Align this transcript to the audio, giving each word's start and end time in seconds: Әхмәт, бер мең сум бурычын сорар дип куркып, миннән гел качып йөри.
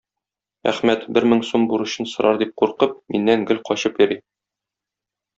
Әхмәт, 0.69 1.03
бер 1.17 1.25
мең 1.33 1.43
сум 1.49 1.67
бурычын 1.73 2.09
сорар 2.13 2.39
дип 2.43 2.53
куркып, 2.61 2.95
миннән 3.17 3.43
гел 3.51 3.61
качып 3.69 4.01
йөри. 4.05 4.17